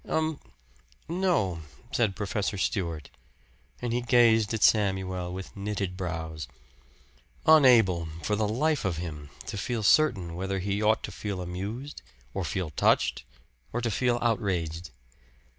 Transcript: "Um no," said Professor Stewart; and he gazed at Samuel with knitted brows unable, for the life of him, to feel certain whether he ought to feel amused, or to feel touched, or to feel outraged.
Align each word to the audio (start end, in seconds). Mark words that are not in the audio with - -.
"Um 0.09 0.39
no," 1.07 1.61
said 1.91 2.15
Professor 2.15 2.57
Stewart; 2.57 3.11
and 3.83 3.93
he 3.93 4.01
gazed 4.01 4.51
at 4.51 4.63
Samuel 4.63 5.31
with 5.31 5.55
knitted 5.55 5.95
brows 5.95 6.47
unable, 7.45 8.07
for 8.23 8.35
the 8.35 8.47
life 8.47 8.83
of 8.83 8.97
him, 8.97 9.29
to 9.45 9.59
feel 9.59 9.83
certain 9.83 10.33
whether 10.33 10.57
he 10.57 10.81
ought 10.81 11.03
to 11.03 11.11
feel 11.11 11.39
amused, 11.39 12.01
or 12.33 12.43
to 12.43 12.49
feel 12.49 12.69
touched, 12.71 13.25
or 13.71 13.79
to 13.79 13.91
feel 13.91 14.17
outraged. 14.23 14.89